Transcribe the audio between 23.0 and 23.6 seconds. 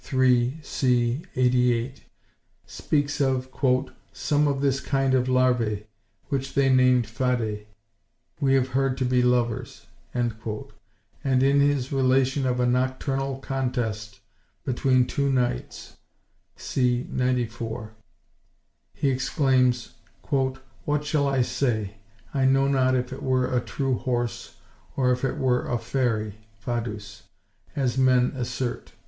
it were